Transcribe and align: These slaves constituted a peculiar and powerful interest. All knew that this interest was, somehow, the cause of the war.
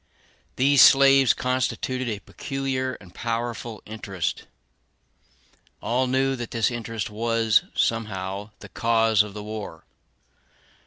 These 0.55 0.81
slaves 0.81 1.35
constituted 1.35 2.09
a 2.09 2.17
peculiar 2.21 2.93
and 2.95 3.13
powerful 3.13 3.83
interest. 3.85 4.47
All 5.79 6.07
knew 6.07 6.35
that 6.37 6.49
this 6.49 6.71
interest 6.71 7.11
was, 7.11 7.61
somehow, 7.75 8.49
the 8.61 8.69
cause 8.69 9.21
of 9.21 9.35
the 9.35 9.43
war. 9.43 9.85